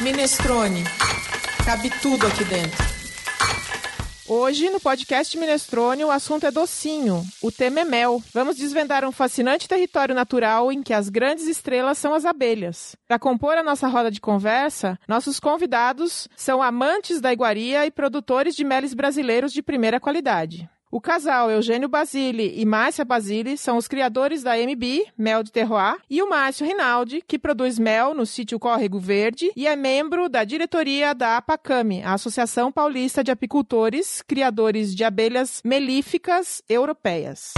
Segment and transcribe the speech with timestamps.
[0.00, 0.84] Minestrone.
[1.66, 2.78] Cabe tudo aqui dentro.
[4.28, 7.24] Hoje, no podcast Minestrone, o assunto é docinho.
[7.42, 8.22] O tema é mel.
[8.32, 12.94] Vamos desvendar um fascinante território natural em que as grandes estrelas são as abelhas.
[13.08, 18.54] Para compor a nossa roda de conversa, nossos convidados são amantes da iguaria e produtores
[18.54, 20.70] de meles brasileiros de primeira qualidade.
[20.90, 25.96] O casal Eugênio Basile e Márcia Basile são os criadores da MB, Mel de Terroir,
[26.08, 30.44] e o Márcio Rinaldi, que produz mel no sítio Córrego Verde e é membro da
[30.44, 37.52] diretoria da APACAME, a Associação Paulista de Apicultores, criadores de abelhas melíficas europeias.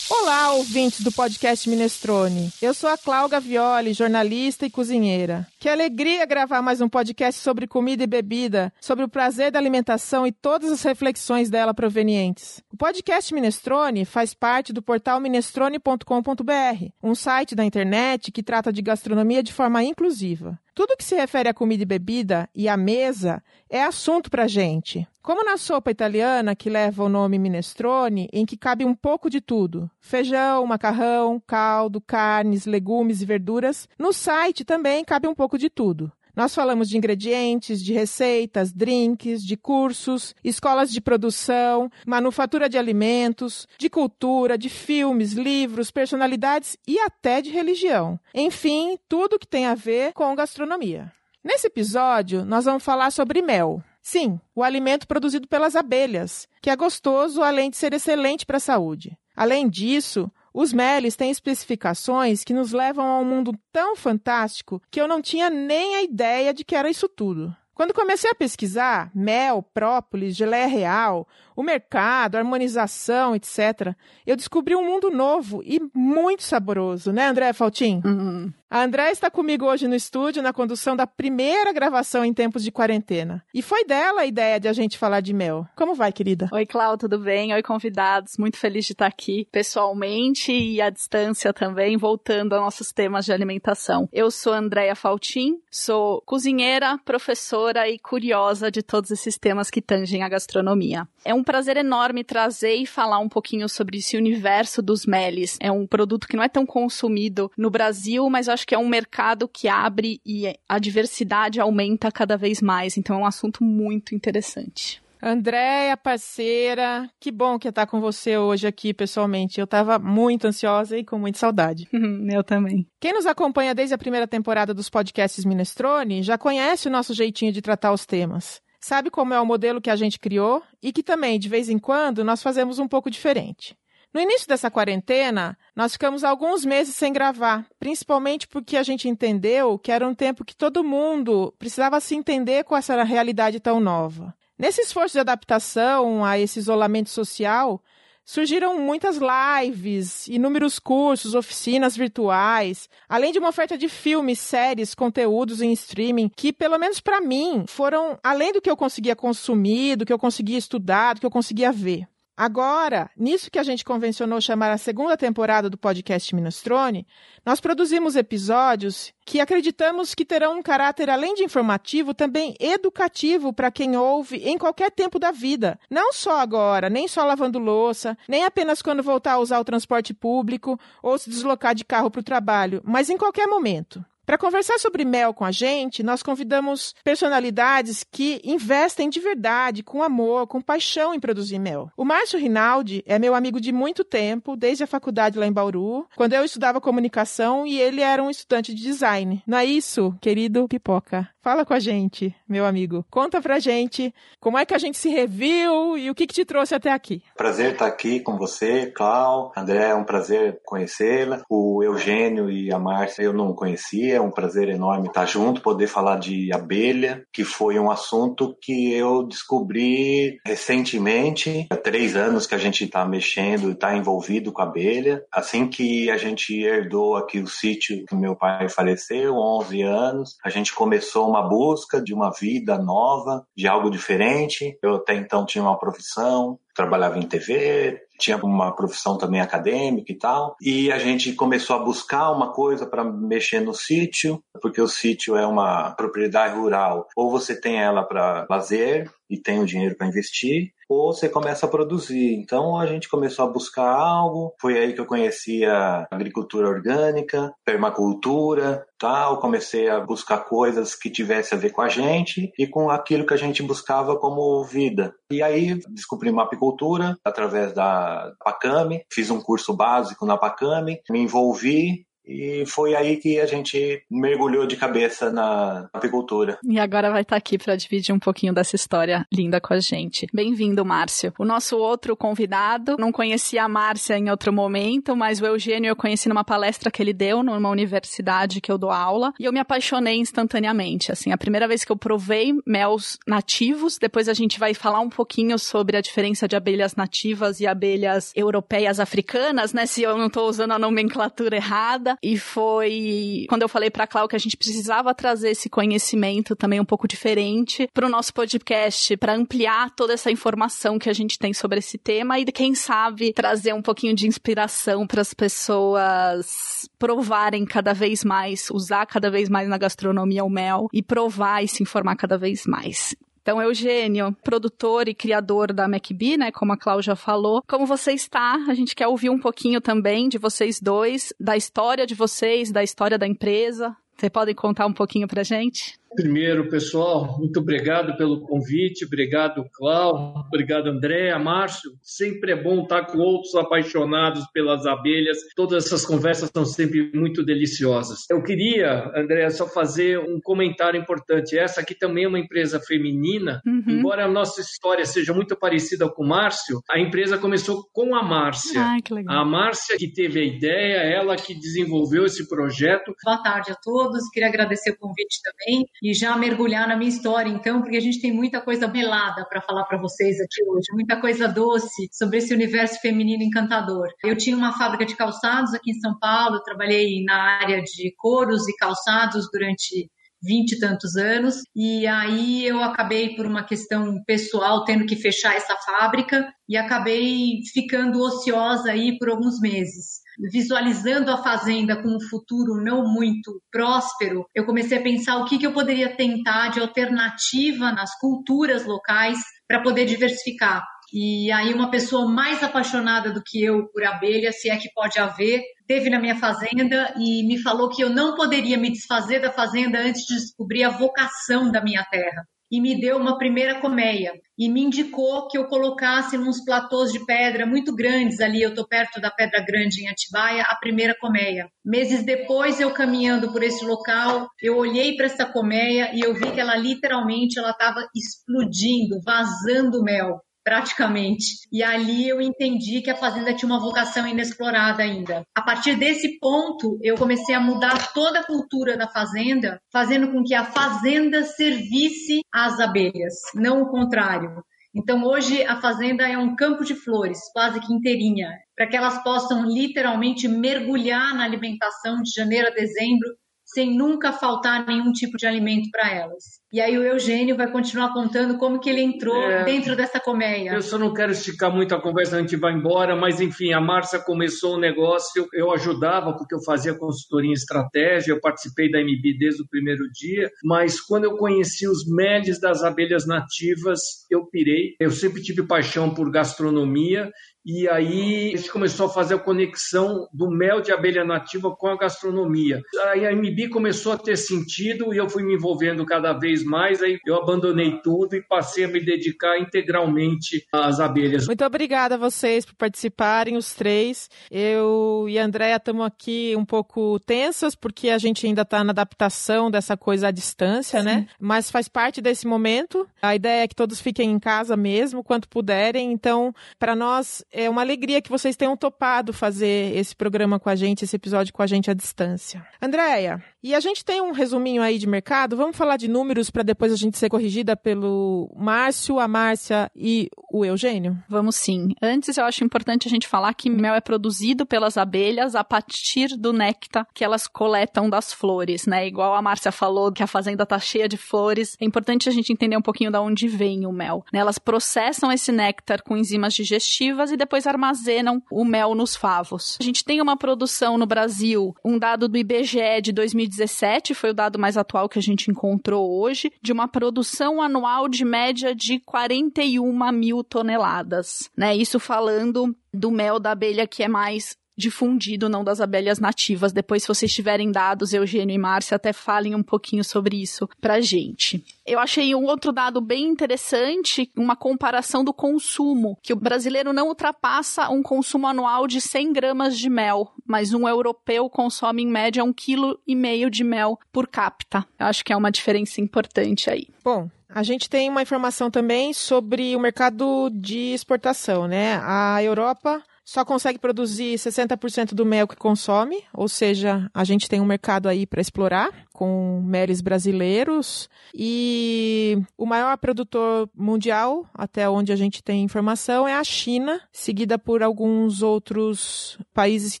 [0.10, 2.50] Olá, ouvintes do podcast Minestrone.
[2.62, 5.46] Eu sou a Cláudia Violi, jornalista e cozinheira.
[5.60, 10.26] Que alegria gravar mais um podcast sobre comida e bebida, sobre o prazer da alimentação
[10.26, 12.62] e todas as reflexões dela provenientes.
[12.72, 18.80] O podcast Minestrone faz parte do portal minestrone.com.br, um site da internet que trata de
[18.80, 20.58] gastronomia de forma inclusiva.
[20.78, 25.04] Tudo que se refere a comida e bebida e à mesa é assunto para gente.
[25.20, 29.40] Como na sopa italiana, que leva o nome minestrone, em que cabe um pouco de
[29.40, 35.68] tudo: feijão, macarrão, caldo, carnes, legumes e verduras, no site também cabe um pouco de
[35.68, 36.12] tudo.
[36.38, 43.66] Nós falamos de ingredientes, de receitas, drinks, de cursos, escolas de produção, manufatura de alimentos,
[43.76, 48.20] de cultura, de filmes, livros, personalidades e até de religião.
[48.32, 51.12] Enfim, tudo que tem a ver com gastronomia.
[51.42, 53.82] Nesse episódio, nós vamos falar sobre mel.
[54.00, 58.60] Sim, o alimento produzido pelas abelhas, que é gostoso além de ser excelente para a
[58.60, 59.18] saúde.
[59.34, 65.00] Além disso, os meles têm especificações que nos levam a um mundo tão fantástico que
[65.00, 67.56] eu não tinha nem a ideia de que era isso tudo.
[67.76, 71.28] Quando comecei a pesquisar mel, própolis, geleia real,
[71.58, 73.92] o mercado, a harmonização, etc.,
[74.24, 78.00] eu descobri um mundo novo e muito saboroso, né, André Faltin?
[78.04, 78.52] Uhum.
[78.70, 82.70] A André está comigo hoje no estúdio na condução da primeira gravação em tempos de
[82.70, 83.42] quarentena.
[83.54, 85.66] E foi dela a ideia de a gente falar de mel.
[85.74, 86.50] Como vai, querida?
[86.52, 87.54] Oi, Clau, tudo bem?
[87.54, 88.36] Oi, convidados.
[88.36, 93.32] Muito feliz de estar aqui pessoalmente e à distância também, voltando a nossos temas de
[93.32, 94.06] alimentação.
[94.12, 100.22] Eu sou Andréia Faltin, sou cozinheira, professora e curiosa de todos esses temas que tangem
[100.22, 101.08] a gastronomia.
[101.24, 105.56] É um prazer enorme trazer e falar um pouquinho sobre esse universo dos meles.
[105.62, 108.86] É um produto que não é tão consumido no Brasil, mas acho que é um
[108.86, 112.98] mercado que abre e a diversidade aumenta cada vez mais.
[112.98, 115.02] Então é um assunto muito interessante.
[115.22, 119.58] Andréia, parceira, que bom que estar com você hoje aqui pessoalmente.
[119.58, 121.88] Eu estava muito ansiosa e com muita saudade.
[122.30, 122.86] Eu também.
[123.00, 127.52] Quem nos acompanha desde a primeira temporada dos podcasts Minestrone já conhece o nosso jeitinho
[127.52, 128.60] de tratar os temas.
[128.80, 131.78] Sabe como é o modelo que a gente criou e que também, de vez em
[131.78, 133.76] quando, nós fazemos um pouco diferente.
[134.12, 139.78] No início dessa quarentena, nós ficamos alguns meses sem gravar, principalmente porque a gente entendeu
[139.78, 144.34] que era um tempo que todo mundo precisava se entender com essa realidade tão nova.
[144.58, 147.82] Nesse esforço de adaptação a esse isolamento social,
[148.28, 155.62] surgiram muitas lives, inúmeros cursos, oficinas virtuais, além de uma oferta de filmes, séries, conteúdos
[155.62, 160.04] em streaming que, pelo menos para mim, foram além do que eu conseguia consumir, do
[160.04, 162.06] que eu conseguia estudar, do que eu conseguia ver.
[162.40, 167.04] Agora, nisso que a gente convencionou chamar a segunda temporada do podcast Minestrone,
[167.44, 173.72] nós produzimos episódios que acreditamos que terão um caráter, além de informativo, também educativo para
[173.72, 175.80] quem ouve em qualquer tempo da vida.
[175.90, 180.14] Não só agora, nem só lavando louça, nem apenas quando voltar a usar o transporte
[180.14, 184.04] público ou se deslocar de carro para o trabalho, mas em qualquer momento.
[184.28, 190.02] Para conversar sobre mel com a gente, nós convidamos personalidades que investem de verdade, com
[190.02, 191.90] amor, com paixão em produzir mel.
[191.96, 196.06] O Márcio Rinaldi é meu amigo de muito tempo, desde a faculdade lá em Bauru,
[196.14, 199.42] quando eu estudava comunicação e ele era um estudante de design.
[199.46, 201.26] Não é isso, querido Pipoca?
[201.48, 203.06] Fala com a gente, meu amigo.
[203.10, 206.44] Conta pra gente como é que a gente se reviu e o que, que te
[206.44, 207.22] trouxe até aqui.
[207.34, 209.50] Prazer estar aqui com você, Clau.
[209.56, 211.42] André, é um prazer conhecê-la.
[211.48, 215.86] O Eugênio e a Márcia eu não conhecia, é um prazer enorme estar junto, poder
[215.86, 221.66] falar de abelha, que foi um assunto que eu descobri recentemente.
[221.70, 225.22] Há três anos que a gente está mexendo, está envolvido com abelha.
[225.32, 230.50] Assim que a gente herdou aqui o sítio que meu pai faleceu, 11 anos, a
[230.50, 234.76] gente começou uma busca de uma vida nova, de algo diferente.
[234.82, 240.18] Eu até então tinha uma profissão, trabalhava em TV, tinha uma profissão também acadêmica e
[240.18, 240.56] tal.
[240.60, 245.36] E a gente começou a buscar uma coisa para mexer no sítio, porque o sítio
[245.36, 247.06] é uma propriedade rural.
[247.16, 251.66] Ou você tem ela para lazer e tem o dinheiro para investir, ou você começa
[251.66, 252.34] a produzir.
[252.34, 257.52] Então a gente começou a buscar algo, foi aí que eu conheci a agricultura orgânica,
[257.64, 262.90] permacultura, tal, comecei a buscar coisas que tivesse a ver com a gente e com
[262.90, 265.14] aquilo que a gente buscava como vida.
[265.30, 271.20] E aí descobri uma apicultura através da Pacame, fiz um curso básico na Pacame, me
[271.20, 276.58] envolvi e foi aí que a gente mergulhou de cabeça na apicultura.
[276.62, 280.26] E agora vai estar aqui para dividir um pouquinho dessa história linda com a gente.
[280.32, 281.32] Bem-vindo, Márcio.
[281.38, 285.96] O nosso outro convidado, não conhecia a Márcia em outro momento, mas o Eugênio eu
[285.96, 289.58] conheci numa palestra que ele deu numa universidade que eu dou aula, e eu me
[289.58, 291.10] apaixonei instantaneamente.
[291.10, 295.08] Assim, a primeira vez que eu provei mels nativos, depois a gente vai falar um
[295.08, 299.86] pouquinho sobre a diferença de abelhas nativas e abelhas europeias africanas, né?
[299.86, 302.17] Se eu não estou usando a nomenclatura errada.
[302.22, 306.80] E foi quando eu falei para Cláudia que a gente precisava trazer esse conhecimento também
[306.80, 311.38] um pouco diferente para o nosso podcast, para ampliar toda essa informação que a gente
[311.38, 316.88] tem sobre esse tema e quem sabe trazer um pouquinho de inspiração para as pessoas
[316.98, 321.68] provarem cada vez mais, usar cada vez mais na gastronomia o mel e provar e
[321.68, 323.14] se informar cada vez mais.
[323.48, 328.56] Então, Eugênio, produtor e criador da MacBee, né, como a Cláudia falou, como você está?
[328.68, 332.82] A gente quer ouvir um pouquinho também de vocês dois, da história de vocês, da
[332.82, 333.96] história da empresa.
[334.18, 335.98] Você podem contar um pouquinho pra gente?
[336.14, 341.92] Primeiro, pessoal, muito obrigado pelo convite, obrigado, Cláudio, obrigado, André, Márcio.
[342.02, 345.38] Sempre é bom estar com outros apaixonados pelas abelhas.
[345.54, 348.20] Todas essas conversas são sempre muito deliciosas.
[348.30, 351.58] Eu queria, André, só fazer um comentário importante.
[351.58, 353.84] Essa aqui também é uma empresa feminina, uhum.
[353.86, 358.22] embora a nossa história seja muito parecida com o Márcio, a empresa começou com a
[358.22, 358.80] Márcia.
[358.80, 359.36] Ai, que legal.
[359.36, 363.14] A Márcia que teve a ideia, ela que desenvolveu esse projeto.
[363.24, 367.50] Boa tarde a todos, queria agradecer o convite também e já mergulhar na minha história,
[367.50, 371.20] então, porque a gente tem muita coisa belada para falar para vocês aqui hoje, muita
[371.20, 374.08] coisa doce sobre esse universo feminino encantador.
[374.22, 378.68] Eu tinha uma fábrica de calçados aqui em São Paulo, trabalhei na área de couros
[378.68, 380.10] e calçados durante
[380.40, 385.56] vinte e tantos anos, e aí eu acabei, por uma questão pessoal, tendo que fechar
[385.56, 392.20] essa fábrica e acabei ficando ociosa aí por alguns meses visualizando a fazenda com um
[392.20, 396.80] futuro não muito próspero, eu comecei a pensar o que, que eu poderia tentar de
[396.80, 400.84] alternativa nas culturas locais para poder diversificar.
[401.12, 405.18] E aí uma pessoa mais apaixonada do que eu por abelha, se é que pode
[405.18, 409.50] haver, teve na minha fazenda e me falou que eu não poderia me desfazer da
[409.50, 414.32] fazenda antes de descobrir a vocação da minha terra e me deu uma primeira colmeia
[414.58, 418.86] e me indicou que eu colocasse uns platôs de pedra muito grandes ali, eu estou
[418.86, 421.68] perto da Pedra Grande em Atibaia, a primeira colmeia.
[421.84, 426.50] Meses depois, eu caminhando por esse local, eu olhei para essa colmeia e eu vi
[426.50, 431.66] que ela literalmente ela estava explodindo, vazando mel praticamente.
[431.72, 435.42] E ali eu entendi que a fazenda tinha uma vocação inexplorada ainda.
[435.54, 440.44] A partir desse ponto, eu comecei a mudar toda a cultura da fazenda, fazendo com
[440.44, 444.62] que a fazenda servisse às abelhas, não o contrário.
[444.94, 449.22] Então hoje a fazenda é um campo de flores, quase que inteirinha, para que elas
[449.22, 453.26] possam literalmente mergulhar na alimentação de janeiro a dezembro
[453.64, 456.44] sem nunca faltar nenhum tipo de alimento para elas.
[456.70, 460.72] E aí o Eugênio vai continuar contando como que ele entrou é, dentro dessa colmeia.
[460.72, 463.80] Eu só não quero esticar muito a conversa, a gente vai embora, mas enfim, a
[463.80, 469.00] Márcia começou o negócio, eu ajudava porque eu fazia consultoria em estratégia, eu participei da
[469.00, 474.00] MB desde o primeiro dia, mas quando eu conheci os meles das abelhas nativas,
[474.30, 474.94] eu pirei.
[475.00, 477.30] Eu sempre tive paixão por gastronomia
[477.70, 481.88] e aí a gente começou a fazer a conexão do mel de abelha nativa com
[481.88, 482.80] a gastronomia.
[483.10, 487.02] Aí a MB começou a ter sentido e eu fui me envolvendo cada vez mais.
[487.02, 491.46] Aí eu abandonei tudo e passei a me dedicar integralmente às abelhas.
[491.46, 494.28] Muito obrigada a vocês por participarem, os três.
[494.50, 498.90] Eu e a Andréia estamos aqui um pouco tensas porque a gente ainda está na
[498.90, 501.14] adaptação dessa coisa à distância, né?
[501.14, 501.20] Sim.
[501.20, 501.28] né?
[501.40, 503.08] Mas faz parte desse momento.
[503.20, 506.12] A ideia é que todos fiquem em casa mesmo, quanto puderem.
[506.12, 510.76] Então, para nós é uma alegria que vocês tenham topado fazer esse programa com a
[510.76, 512.64] gente, esse episódio com a gente à distância.
[512.80, 516.62] Andréia, e a gente tem um resuminho aí de mercado, vamos falar de números para
[516.62, 521.16] depois a gente ser corrigida pelo Márcio, a Márcia e o Eugênio?
[521.28, 521.94] Vamos sim.
[522.02, 526.36] Antes eu acho importante a gente falar que mel é produzido pelas abelhas a partir
[526.36, 529.06] do néctar que elas coletam das flores, né?
[529.06, 532.52] Igual a Márcia falou que a fazenda tá cheia de flores, é importante a gente
[532.52, 534.24] entender um pouquinho da onde vem o mel.
[534.32, 534.40] Né?
[534.40, 539.76] Elas processam esse néctar com enzimas digestivas e depois armazenam o mel nos favos.
[539.80, 544.34] A gente tem uma produção no Brasil, um dado do IBGE de 2017 foi o
[544.34, 548.74] dado mais atual que a gente encontrou hoje hoje de uma produção anual de média
[548.74, 551.76] de 41 mil toneladas, né?
[551.76, 556.72] Isso falando do mel da abelha que é mais difundido, não das abelhas nativas.
[556.72, 561.00] Depois, se vocês tiverem dados, Eugênio e Márcia até falem um pouquinho sobre isso pra
[561.00, 561.64] gente.
[561.84, 567.08] Eu achei um outro dado bem interessante, uma comparação do consumo, que o brasileiro não
[567.08, 572.44] ultrapassa um consumo anual de 100 gramas de mel, mas um europeu consome em média
[572.44, 574.86] um quilo e meio de mel por capita.
[574.98, 576.86] Eu acho que é uma diferença importante aí.
[577.02, 581.98] Bom, a gente tem uma informação também sobre o mercado de exportação, né?
[582.04, 587.60] A Europa só consegue produzir 60% do mel que consome, ou seja, a gente tem
[587.60, 595.12] um mercado aí para explorar com meles brasileiros e o maior produtor mundial, até onde
[595.12, 600.00] a gente tem informação, é a China, seguida por alguns outros países que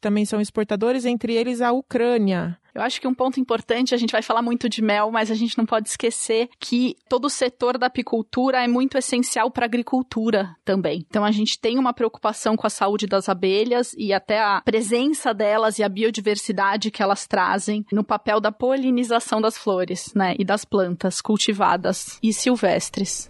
[0.00, 2.58] também são exportadores, entre eles a Ucrânia.
[2.78, 5.34] Eu acho que um ponto importante, a gente vai falar muito de mel, mas a
[5.34, 9.66] gente não pode esquecer que todo o setor da apicultura é muito essencial para a
[9.66, 11.04] agricultura também.
[11.08, 15.34] Então a gente tem uma preocupação com a saúde das abelhas e até a presença
[15.34, 20.44] delas e a biodiversidade que elas trazem no papel da polinização das flores, né, e
[20.44, 23.28] das plantas cultivadas e silvestres.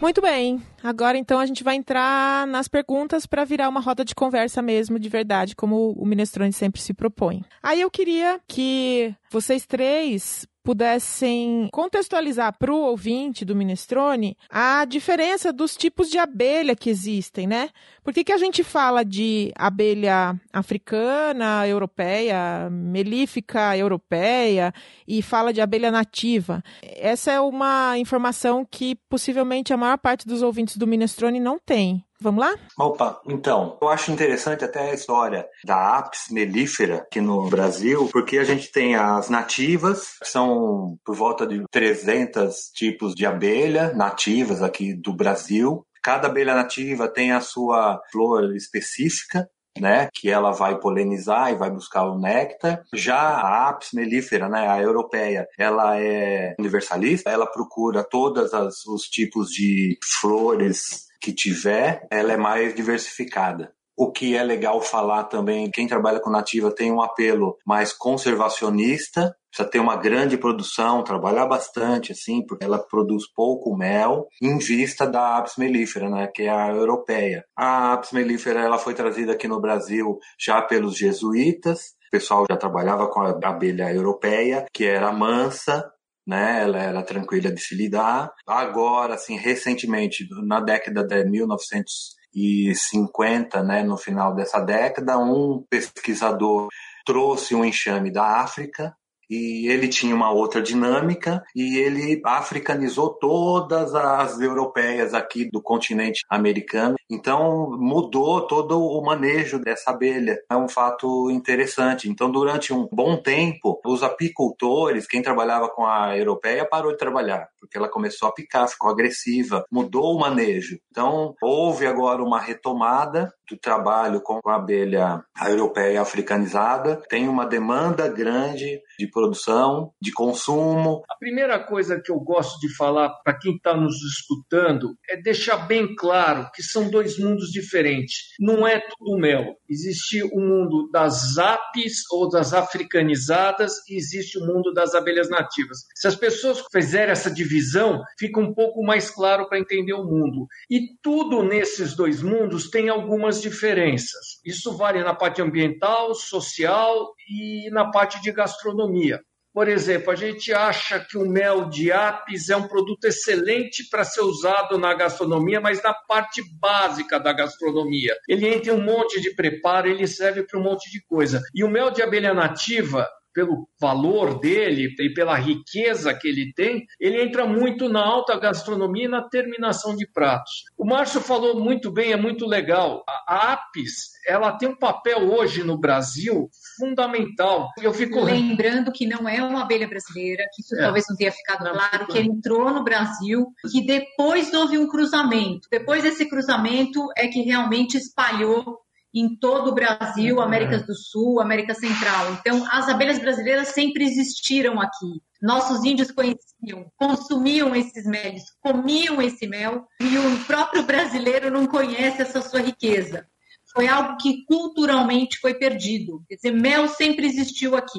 [0.00, 0.62] Muito bem.
[0.82, 4.98] Agora então a gente vai entrar nas perguntas para virar uma roda de conversa mesmo,
[4.98, 7.42] de verdade, como o Minestrone sempre se propõe.
[7.62, 15.52] Aí eu queria que vocês três pudessem contextualizar para o ouvinte do Minestrone a diferença
[15.52, 17.68] dos tipos de abelha que existem, né?
[18.02, 24.72] Por que, que a gente fala de abelha africana, europeia, melífica europeia
[25.06, 26.62] e fala de abelha nativa?
[26.82, 32.02] Essa é uma informação que possivelmente a maior parte dos ouvintes do Minestrone não tem.
[32.24, 32.54] Vamos lá?
[32.78, 38.38] Opa, então, eu acho interessante até a história da apis mellifera aqui no Brasil, porque
[38.38, 44.62] a gente tem as nativas, que são por volta de 300 tipos de abelha nativas
[44.62, 45.86] aqui do Brasil.
[46.02, 49.46] Cada abelha nativa tem a sua flor específica,
[49.78, 52.82] né, que ela vai polinizar e vai buscar o néctar.
[52.94, 58.50] Já a apis mellifera, né, a europeia, ela é universalista, ela procura todos
[58.86, 63.72] os tipos de flores que tiver, ela é mais diversificada.
[63.96, 69.34] O que é legal falar também, quem trabalha com nativa tem um apelo mais conservacionista,
[69.48, 75.06] precisa ter uma grande produção, trabalhar bastante, assim, porque ela produz pouco mel, em vista
[75.06, 77.44] da apis mellifera, né, que é a europeia.
[77.56, 82.56] A apis mellifera, ela foi trazida aqui no Brasil já pelos jesuítas, o pessoal já
[82.56, 85.88] trabalhava com a abelha europeia, que era mansa,
[86.26, 86.62] né?
[86.62, 88.32] Ela era tranquila de se lidar.
[88.46, 96.68] Agora, assim, recentemente, na década de 1950, né, no final dessa década, um pesquisador
[97.04, 98.96] trouxe um enxame da África
[99.28, 106.22] e ele tinha uma outra dinâmica e ele africanizou todas as europeias aqui do continente
[106.28, 106.96] americano.
[107.10, 110.38] Então mudou todo o manejo dessa abelha.
[110.50, 112.08] É um fato interessante.
[112.08, 117.48] Então durante um bom tempo, os apicultores, quem trabalhava com a europeia parou de trabalhar,
[117.60, 120.78] porque ela começou a picar, ficou agressiva, mudou o manejo.
[120.90, 127.02] Então houve agora uma retomada do trabalho com a abelha europeia africanizada.
[127.08, 131.02] Tem uma demanda grande de produção, de consumo.
[131.10, 135.58] A primeira coisa que eu gosto de falar para quem está nos escutando é deixar
[135.66, 138.34] bem claro que são dois mundos diferentes.
[138.38, 139.56] Não é tudo mel.
[139.68, 145.78] Existe o mundo das apis ou das africanizadas e existe o mundo das abelhas nativas.
[145.94, 150.46] Se as pessoas fizerem essa divisão, fica um pouco mais claro para entender o mundo.
[150.70, 154.40] E tudo nesses dois mundos tem algumas diferenças.
[154.44, 159.20] Isso vale na parte ambiental, social e na parte de gastronomia.
[159.54, 164.02] Por exemplo, a gente acha que o mel de apis é um produto excelente para
[164.02, 168.16] ser usado na gastronomia, mas na parte básica da gastronomia.
[168.28, 171.40] Ele entra em um monte de preparo, ele serve para um monte de coisa.
[171.54, 176.86] E o mel de abelha nativa, pelo valor dele e pela riqueza que ele tem,
[177.00, 180.64] ele entra muito na alta gastronomia e na terminação de pratos.
[180.78, 183.04] O Márcio falou muito bem, é muito legal.
[183.26, 186.48] A Apis, ela tem um papel hoje no Brasil
[186.78, 187.68] fundamental.
[187.80, 190.82] Eu fico lembrando que não é uma abelha brasileira, que isso é.
[190.82, 194.88] talvez não tenha ficado não, claro, que ele entrou no Brasil, que depois houve um
[194.88, 195.68] cruzamento.
[195.70, 198.83] Depois desse cruzamento é que realmente espalhou
[199.14, 202.32] em todo o Brasil, América do Sul, América Central.
[202.32, 205.22] Então, as abelhas brasileiras sempre existiram aqui.
[205.40, 212.22] Nossos índios conheciam, consumiam esses meles, comiam esse mel, e o próprio brasileiro não conhece
[212.22, 213.26] essa sua riqueza
[213.74, 216.22] foi algo que culturalmente foi perdido.
[216.28, 217.98] Quer dizer, mel sempre existiu aqui.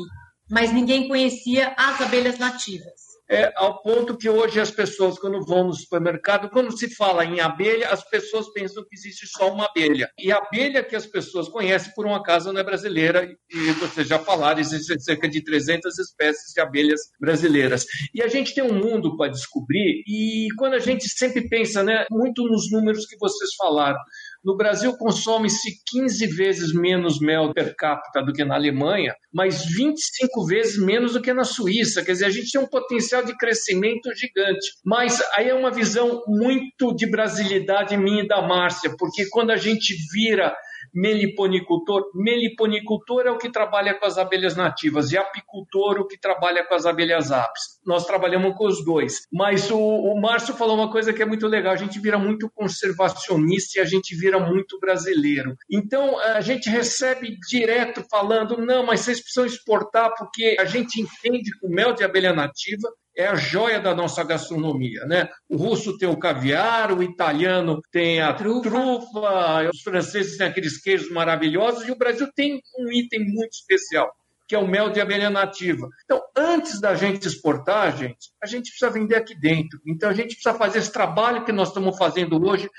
[0.50, 5.65] mas ninguém conhecia as abelhas nativas é, ao ponto que hoje as pessoas, quando vão
[5.65, 10.10] no supermercado, quando se fala em abelha, as pessoas pensam que existe só uma abelha.
[10.20, 14.08] E a abelha que as pessoas conhecem, por um acaso, não é brasileira, e vocês
[14.08, 17.86] já falaram, existem cerca de 300 espécies de abelhas brasileiras.
[18.13, 22.05] E a gente tem um mundo para descobrir, e quando a gente sempre pensa né,
[22.12, 24.00] muito nos números que vocês falaram,
[24.45, 30.45] no Brasil consome-se 15 vezes menos mel per capita do que na Alemanha, mas 25
[30.45, 32.05] vezes menos do que na Suíça.
[32.05, 34.67] Quer dizer, a gente tem um potencial de crescimento gigante.
[34.85, 39.57] Mas aí é uma visão muito de brasilidade minha e da Márcia, porque quando a
[39.57, 40.55] gente vira
[40.95, 42.09] meliponicultor.
[42.15, 46.73] Meliponicultor é o que trabalha com as abelhas nativas e apicultor o que trabalha com
[46.73, 47.63] as abelhas apis.
[47.85, 49.21] Nós trabalhamos com os dois.
[49.31, 51.73] Mas o, o Márcio falou uma coisa que é muito legal.
[51.73, 55.55] A gente vira muito conservacionista e a gente vira muito brasileiro.
[55.69, 61.51] Então a gente recebe direto falando: não, mas vocês precisam exportar porque a gente entende
[61.59, 65.29] que o mel de abelha nativa é a joia da nossa gastronomia, né?
[65.50, 68.69] O russo tem o caviar, o italiano tem a trufa.
[68.69, 74.12] trufa, os franceses têm aqueles queijos maravilhosos e o Brasil tem um item muito especial,
[74.47, 75.87] que é o mel de abelha nativa.
[76.03, 79.79] Então, antes da gente exportar, gente, a gente precisa vender aqui dentro.
[79.87, 82.69] Então, a gente precisa fazer esse trabalho que nós estamos fazendo hoje,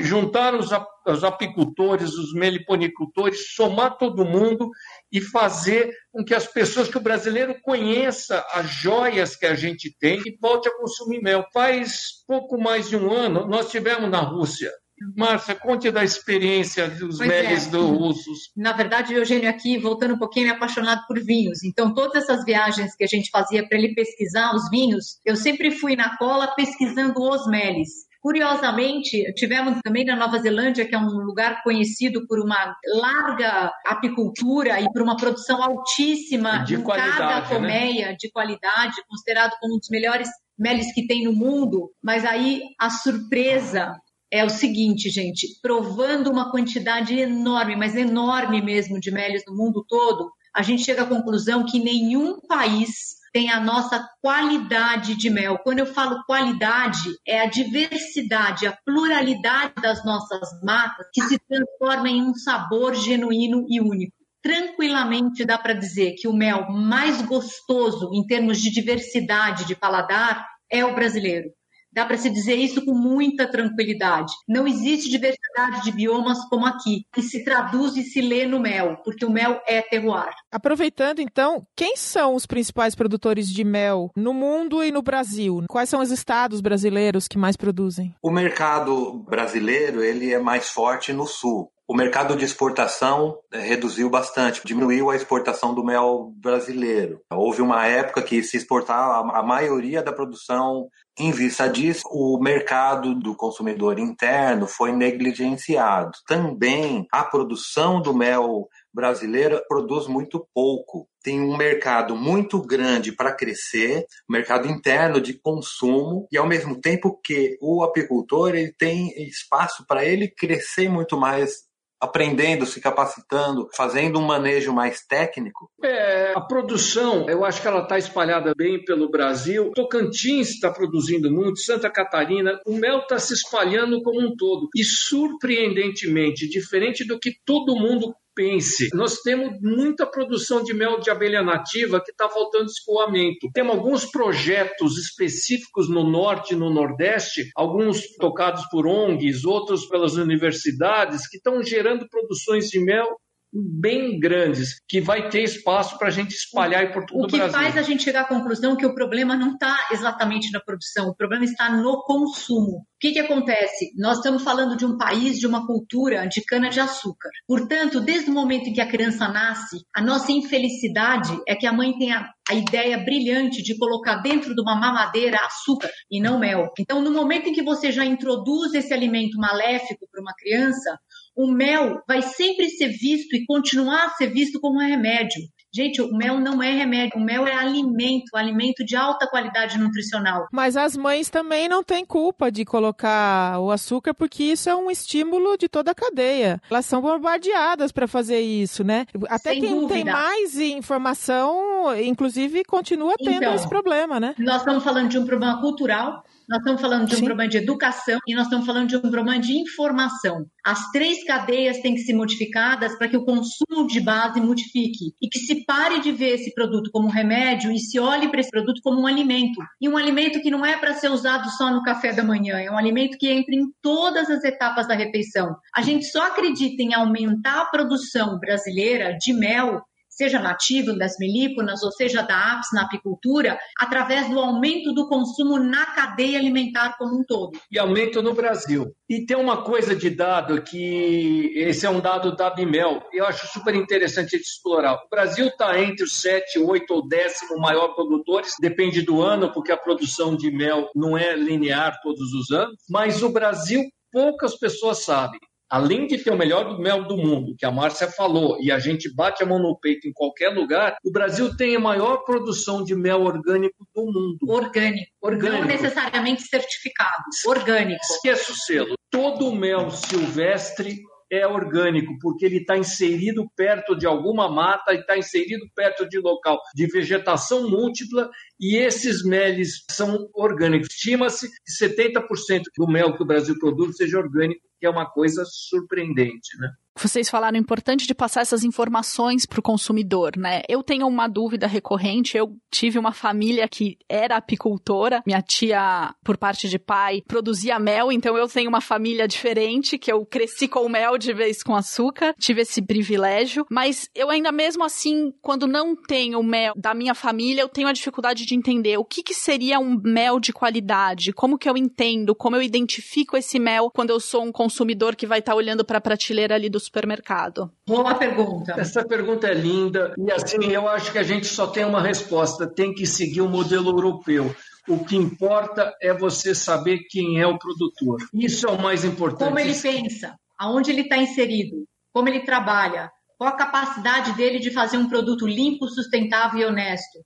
[0.00, 0.70] juntar os,
[1.06, 4.70] os apicultores, os meliponicultores, somar todo mundo
[5.10, 9.94] e fazer com que as pessoas, que o brasileiro conheça as joias que a gente
[9.98, 11.44] tem e volte a consumir mel.
[11.52, 14.70] Faz pouco mais de um ano, nós tivemos na Rússia
[15.16, 17.70] Márcia, conte da experiência dos pois meles é.
[17.70, 18.50] do russos.
[18.56, 21.62] Na verdade, o Eugênio aqui, voltando um pouquinho, é apaixonado por vinhos.
[21.64, 25.70] Então, todas essas viagens que a gente fazia para ele pesquisar os vinhos, eu sempre
[25.70, 28.04] fui na cola pesquisando os meles.
[28.24, 34.80] Curiosamente, tivemos também na Nova Zelândia, que é um lugar conhecido por uma larga apicultura
[34.80, 37.46] e por uma produção altíssima de qualidade, cada né?
[37.46, 38.16] colmeia, né?
[38.18, 41.90] de qualidade, considerado como um dos melhores meles que tem no mundo.
[42.02, 43.94] Mas aí a surpresa
[44.34, 49.84] é o seguinte, gente, provando uma quantidade enorme, mas enorme mesmo de meles no mundo
[49.88, 55.58] todo, a gente chega à conclusão que nenhum país tem a nossa qualidade de mel.
[55.58, 62.08] Quando eu falo qualidade, é a diversidade, a pluralidade das nossas matas que se transforma
[62.08, 64.16] em um sabor genuíno e único.
[64.42, 70.44] Tranquilamente dá para dizer que o mel mais gostoso em termos de diversidade de paladar
[70.68, 71.50] é o brasileiro.
[71.94, 74.32] Dá para se dizer isso com muita tranquilidade.
[74.48, 78.96] Não existe diversidade de biomas como aqui, que se traduz e se lê no mel,
[79.04, 80.34] porque o mel é terroir.
[80.50, 85.64] Aproveitando então, quem são os principais produtores de mel no mundo e no Brasil?
[85.68, 88.14] Quais são os estados brasileiros que mais produzem?
[88.22, 91.70] O mercado brasileiro ele é mais forte no sul.
[91.86, 97.20] O mercado de exportação eh, reduziu bastante, diminuiu a exportação do mel brasileiro.
[97.30, 100.88] Houve uma época que se exportava a maioria da produção.
[101.18, 106.12] Em vista disso, o mercado do consumidor interno foi negligenciado.
[106.26, 111.06] Também a produção do mel brasileiro produz muito pouco.
[111.22, 117.20] Tem um mercado muito grande para crescer, mercado interno de consumo, e ao mesmo tempo
[117.22, 121.64] que o apicultor ele tem espaço para ele crescer muito mais
[122.00, 125.70] aprendendo, se capacitando, fazendo um manejo mais técnico?
[125.82, 129.70] É, a produção, eu acho que ela está espalhada bem pelo Brasil.
[129.74, 134.68] Tocantins está produzindo muito, Santa Catarina, o mel está se espalhando como um todo.
[134.74, 138.88] E surpreendentemente, diferente do que todo mundo pense.
[138.94, 143.50] Nós temos muita produção de mel de abelha nativa que está faltando escoamento.
[143.52, 150.14] Temos alguns projetos específicos no norte e no nordeste, alguns tocados por ONGs, outros pelas
[150.14, 153.06] universidades, que estão gerando produções de mel
[153.54, 157.38] bem grandes, que vai ter espaço para a gente espalhar por todo o, o que
[157.48, 161.14] faz a gente chegar à conclusão que o problema não está exatamente na produção, o
[161.14, 162.78] problema está no consumo.
[162.78, 163.92] O que, que acontece?
[163.96, 167.28] Nós estamos falando de um país, de uma cultura de cana-de-açúcar.
[167.46, 171.72] Portanto, desde o momento em que a criança nasce, a nossa infelicidade é que a
[171.72, 176.38] mãe tem a, a ideia brilhante de colocar dentro de uma mamadeira açúcar e não
[176.38, 176.70] mel.
[176.78, 180.98] Então, no momento em que você já introduz esse alimento maléfico para uma criança,
[181.36, 185.42] o mel vai sempre ser visto e continuar a ser visto como um remédio.
[185.74, 190.46] Gente, o mel não é remédio, o mel é alimento, alimento de alta qualidade nutricional.
[190.52, 194.88] Mas as mães também não têm culpa de colocar o açúcar, porque isso é um
[194.88, 196.62] estímulo de toda a cadeia.
[196.70, 199.04] Elas são bombardeadas para fazer isso, né?
[199.28, 199.94] Até Sem quem dúvida.
[199.94, 204.36] tem mais informação, inclusive, continua tendo então, esse problema, né?
[204.38, 207.24] Nós estamos falando de um problema cultural, nós estamos falando de um Sim.
[207.24, 210.46] problema de educação e nós estamos falando de um problema de informação.
[210.64, 215.28] As três cadeias têm que ser modificadas para que o consumo de base modifique e
[215.28, 218.50] que se pare de ver esse produto como um remédio e se olhe para esse
[218.50, 219.60] produto como um alimento.
[219.80, 222.70] E um alimento que não é para ser usado só no café da manhã, é
[222.70, 225.56] um alimento que entra em todas as etapas da refeição.
[225.74, 229.82] A gente só acredita em aumentar a produção brasileira de mel
[230.16, 235.58] seja nativo das melíponas ou seja da apis na apicultura, através do aumento do consumo
[235.58, 237.58] na cadeia alimentar como um todo.
[237.70, 238.94] E aumento no Brasil.
[239.08, 243.46] E tem uma coisa de dado que esse é um dado da Bimel, eu acho
[243.48, 244.94] super interessante de explorar.
[244.94, 249.72] O Brasil está entre os 7, 8 ou 10 maior produtores, depende do ano, porque
[249.72, 255.04] a produção de mel não é linear todos os anos, mas o Brasil poucas pessoas
[255.04, 258.78] sabem além de ter o melhor mel do mundo, que a Márcia falou, e a
[258.78, 262.84] gente bate a mão no peito em qualquer lugar, o Brasil tem a maior produção
[262.84, 264.38] de mel orgânico do mundo.
[264.48, 265.10] Orgânico.
[265.20, 265.62] orgânico.
[265.62, 267.24] Não necessariamente certificado.
[267.46, 268.00] Orgânico.
[268.02, 268.94] Esqueça o selo.
[269.10, 271.00] Todo o mel silvestre
[271.30, 276.18] é orgânico, porque ele está inserido perto de alguma mata e está inserido perto de
[276.18, 280.88] local de vegetação múltipla e esses meles são orgânicos.
[280.90, 285.46] Estima-se que 70% do mel que o Brasil produz seja orgânico, que é uma coisa
[285.46, 286.70] surpreendente, né?
[286.96, 290.62] Vocês falaram importante de passar essas informações para o consumidor, né?
[290.68, 292.36] Eu tenho uma dúvida recorrente.
[292.36, 295.22] Eu tive uma família que era apicultora.
[295.26, 300.12] Minha tia, por parte de pai, produzia mel, então eu tenho uma família diferente, que
[300.12, 302.34] eu cresci com mel de vez com açúcar.
[302.38, 303.66] Tive esse privilégio.
[303.70, 307.92] Mas eu ainda mesmo assim, quando não tenho mel da minha família, eu tenho a
[307.92, 312.34] dificuldade de entender o que, que seria um mel de qualidade, como que eu entendo,
[312.34, 315.84] como eu identifico esse mel quando eu sou um consumidor que vai estar tá olhando
[315.84, 317.70] para a prateleira ali do supermercado?
[317.86, 318.74] Boa pergunta.
[318.78, 322.66] Essa pergunta é linda e assim eu acho que a gente só tem uma resposta,
[322.66, 324.54] tem que seguir o modelo europeu.
[324.86, 328.18] O que importa é você saber quem é o produtor.
[328.34, 329.48] Isso é o mais importante.
[329.48, 334.70] Como ele pensa, aonde ele está inserido, como ele trabalha, qual a capacidade dele de
[334.70, 337.18] fazer um produto limpo, sustentável e honesto.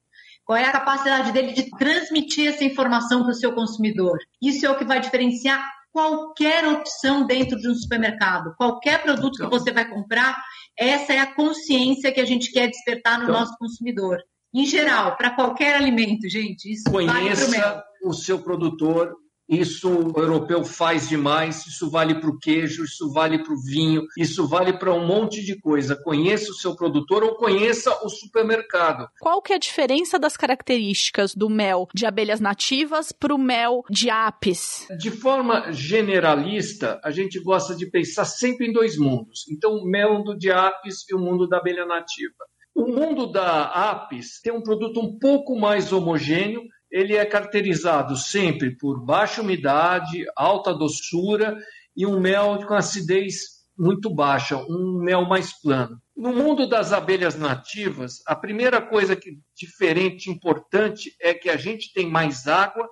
[0.45, 4.17] Qual é a capacidade dele de transmitir essa informação para o seu consumidor?
[4.41, 5.63] Isso é o que vai diferenciar
[5.99, 10.41] qualquer opção dentro de um supermercado, qualquer produto então, que você vai comprar,
[10.79, 14.19] essa é a consciência que a gente quer despertar no então, nosso consumidor.
[14.55, 16.73] Em geral, para qualquer alimento, gente.
[16.73, 19.13] Isso conheça vale o seu produtor,
[19.49, 24.07] isso o europeu faz demais, isso vale para o queijo, isso vale para o vinho,
[24.17, 25.97] isso vale para um monte de coisa.
[25.97, 29.09] Conheça o seu produtor ou conheça o supermercado.
[29.21, 33.83] Qual que é a diferença das características do mel de abelhas nativas para o mel
[33.89, 34.87] de apis?
[34.99, 39.47] De forma generalista, a gente gosta de pensar sempre em dois mundos.
[39.51, 42.45] Então, o mel de apis e o mundo da abelha nativa.
[42.75, 48.77] O mundo da apis tem um produto um pouco mais homogêneo, ele é caracterizado sempre
[48.77, 51.57] por baixa umidade, alta doçura
[51.97, 56.01] e um mel com acidez muito baixa, um mel mais plano.
[56.17, 61.93] No mundo das abelhas nativas, a primeira coisa que diferente, importante, é que a gente
[61.93, 62.89] tem mais água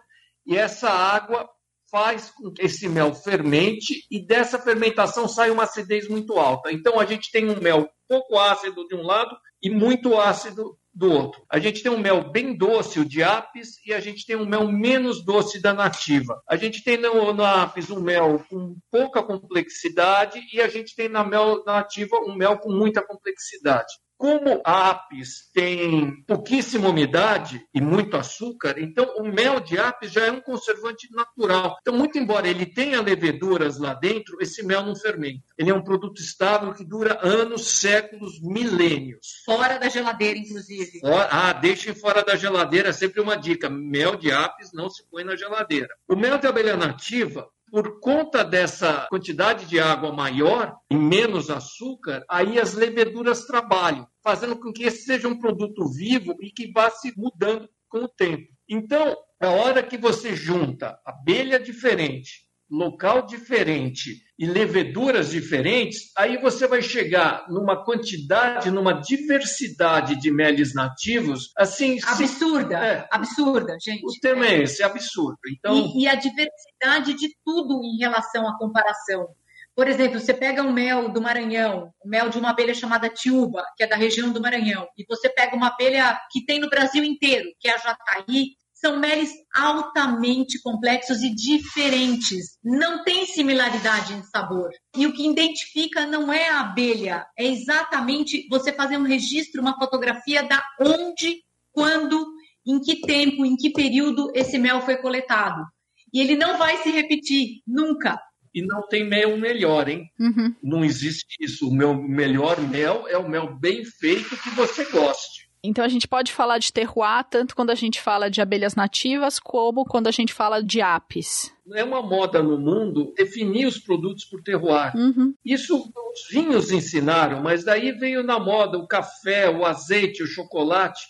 [0.47, 1.49] e essa água
[1.91, 6.73] faz com que esse mel fermente e dessa fermentação sai uma acidez muito alta.
[6.73, 11.13] Então a gente tem um mel pouco ácido de um lado e muito ácido do
[11.13, 11.45] outro.
[11.51, 14.47] A gente tem um mel bem doce, o de apis, e a gente tem um
[14.47, 16.43] mel menos doce da nativa.
[16.49, 21.07] A gente tem no, no apis um mel com pouca complexidade e a gente tem
[21.07, 23.93] na mel nativa um mel com muita complexidade.
[24.17, 30.27] Como a apis tem pouquíssima umidade e muito açúcar, então o mel de apis já
[30.27, 31.77] é um conservante natural.
[31.81, 35.45] Então, muito embora ele tenha leveduras lá dentro, esse mel não fermenta.
[35.59, 39.43] Ele é um produto estável que dura anos, séculos, milênios.
[39.45, 41.01] Fora da geladeira, inclusive.
[41.01, 43.69] Fora, ah, deixem fora da geladeira, é sempre uma dica.
[43.69, 45.95] Mel de apis não se põe na geladeira.
[46.09, 52.25] O mel de abelha nativa, por conta dessa quantidade de água maior e menos açúcar,
[52.29, 56.91] aí as leveduras trabalham, fazendo com que esse seja um produto vivo e que vá
[56.91, 58.53] se mudando com o tempo.
[58.69, 66.67] Então, a hora que você junta abelha diferente, local diferente e leveduras diferentes, aí você
[66.67, 71.99] vai chegar numa quantidade, numa diversidade de meles nativos, assim...
[72.05, 73.09] Absurda, é.
[73.11, 74.05] absurda, gente.
[74.05, 75.39] O termo é esse, absurdo.
[75.49, 75.75] Então...
[75.75, 79.29] E, e a diversidade de tudo em relação à comparação.
[79.75, 83.63] Por exemplo, você pega um mel do Maranhão, o mel de uma abelha chamada tiúba,
[83.77, 87.05] que é da região do Maranhão, e você pega uma abelha que tem no Brasil
[87.05, 92.57] inteiro, que é a jataí, são meles altamente complexos e diferentes.
[92.63, 94.71] Não tem similaridade em sabor.
[94.97, 99.77] E o que identifica não é a abelha, é exatamente você fazer um registro, uma
[99.77, 102.25] fotografia da onde, quando,
[102.65, 105.67] em que tempo, em que período esse mel foi coletado.
[106.15, 108.21] E ele não vai se repetir, nunca.
[108.55, 110.05] E não tem mel melhor, hein?
[110.19, 110.55] Uhum.
[110.63, 111.69] Não existe isso.
[111.69, 115.46] O meu melhor mel é o mel bem feito que você goste.
[115.67, 119.39] Então a gente pode falar de terroir tanto quando a gente fala de abelhas nativas
[119.39, 121.53] como quando a gente fala de apis.
[121.73, 124.97] É uma moda no mundo definir os produtos por terroir.
[124.97, 125.35] Uhum.
[125.45, 131.05] Isso os vinhos ensinaram, mas daí veio na moda o café, o azeite, o chocolate.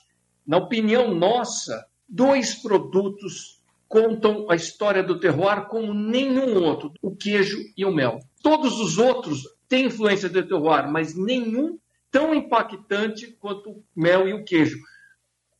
[0.46, 7.58] Na opinião nossa, dois produtos contam a história do terroir como nenhum outro: o queijo
[7.76, 8.18] e o mel.
[8.42, 11.78] Todos os outros têm influência do terroir, mas nenhum
[12.16, 14.78] tão impactante quanto o mel e o queijo.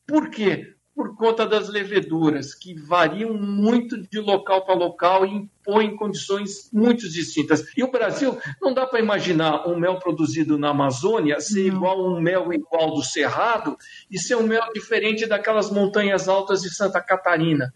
[0.06, 0.72] Por quê?
[0.94, 7.06] Por conta das leveduras, que variam muito de local para local e impõem condições muito
[7.10, 7.66] distintas.
[7.76, 11.76] E o Brasil, não dá para imaginar um mel produzido na Amazônia ser Não.
[11.76, 13.76] igual a um mel igual do Cerrado
[14.10, 17.70] e ser um mel diferente daquelas montanhas altas de Santa Catarina.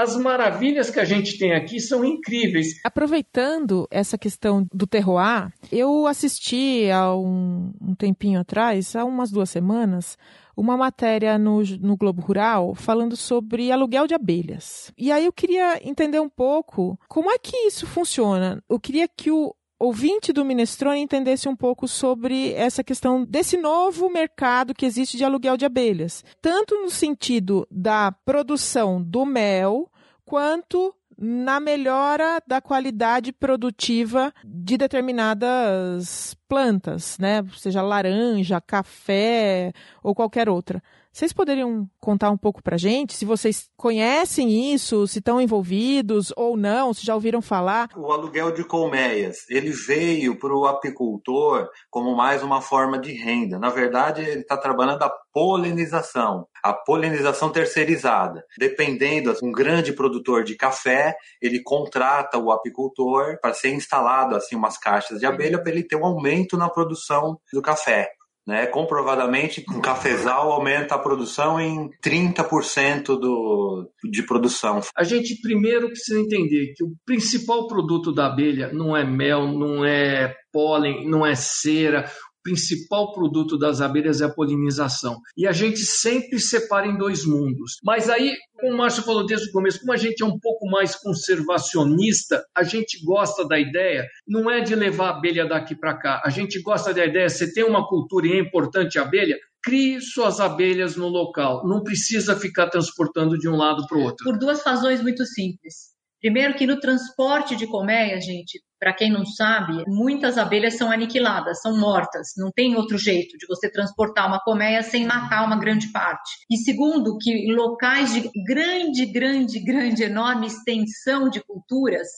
[0.00, 2.80] As maravilhas que a gente tem aqui são incríveis.
[2.82, 9.50] Aproveitando essa questão do terroir, eu assisti há um, um tempinho atrás, há umas duas
[9.50, 10.16] semanas,
[10.56, 14.90] uma matéria no, no Globo Rural falando sobre aluguel de abelhas.
[14.96, 18.64] E aí eu queria entender um pouco como é que isso funciona.
[18.70, 24.10] Eu queria que o ouvinte do Minestrone entendesse um pouco sobre essa questão desse novo
[24.10, 29.90] mercado que existe de aluguel de abelhas, tanto no sentido da produção do mel,
[30.26, 37.42] quanto na melhora da qualidade produtiva de determinadas plantas, né?
[37.56, 40.82] Seja laranja, café ou qualquer outra.
[41.12, 46.56] Vocês poderiam contar um pouco pra gente se vocês conhecem isso, se estão envolvidos ou
[46.56, 47.88] não, se já ouviram falar?
[47.96, 53.58] O aluguel de colmeias, ele veio para o apicultor como mais uma forma de renda.
[53.58, 58.44] Na verdade, ele está trabalhando a polinização, a polinização terceirizada.
[58.56, 64.78] Dependendo, um grande produtor de café, ele contrata o apicultor para ser instalado assim umas
[64.78, 68.12] caixas de abelha para ele ter um aumento na produção do café.
[68.50, 68.66] Né?
[68.66, 74.80] Comprovadamente, um cafezal aumenta a produção em 30% do, de produção.
[74.96, 79.84] A gente primeiro precisa entender que o principal produto da abelha não é mel, não
[79.84, 82.10] é pólen, não é cera.
[82.42, 85.18] Principal produto das abelhas é a polinização.
[85.36, 87.76] E a gente sempre separa em dois mundos.
[87.84, 90.66] Mas aí, como o Márcio falou desde o começo, como a gente é um pouco
[90.66, 95.96] mais conservacionista, a gente gosta da ideia, não é de levar a abelha daqui para
[95.96, 96.22] cá.
[96.24, 100.00] A gente gosta da ideia, você tem uma cultura e é importante a abelha, crie
[100.00, 101.66] suas abelhas no local.
[101.66, 104.24] Não precisa ficar transportando de um lado para o outro.
[104.24, 105.90] Por duas razões muito simples.
[106.20, 111.60] Primeiro que no transporte de colmeias, gente, para quem não sabe, muitas abelhas são aniquiladas,
[111.60, 112.28] são mortas.
[112.38, 116.30] Não tem outro jeito de você transportar uma colmeia sem matar uma grande parte.
[116.50, 122.08] E segundo, que locais de grande, grande, grande, enorme extensão de culturas,